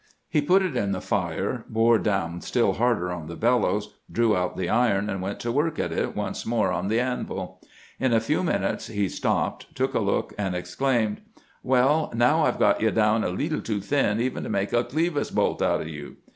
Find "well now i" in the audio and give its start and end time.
11.61-12.49